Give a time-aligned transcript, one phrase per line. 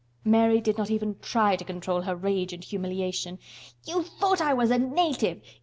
[0.25, 3.37] Mary did not even try to control her rage and humiliation.
[3.85, 5.43] "You thought I was a native!